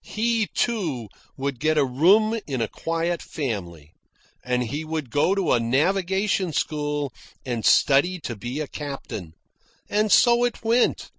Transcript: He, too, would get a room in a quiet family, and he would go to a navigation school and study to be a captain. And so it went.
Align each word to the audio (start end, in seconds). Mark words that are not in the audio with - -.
He, 0.00 0.46
too, 0.54 1.08
would 1.36 1.60
get 1.60 1.76
a 1.76 1.84
room 1.84 2.40
in 2.46 2.62
a 2.62 2.68
quiet 2.68 3.20
family, 3.20 3.92
and 4.42 4.62
he 4.64 4.82
would 4.82 5.10
go 5.10 5.34
to 5.34 5.52
a 5.52 5.60
navigation 5.60 6.54
school 6.54 7.12
and 7.44 7.66
study 7.66 8.18
to 8.20 8.34
be 8.34 8.60
a 8.60 8.66
captain. 8.66 9.34
And 9.90 10.10
so 10.10 10.42
it 10.44 10.64
went. 10.64 11.10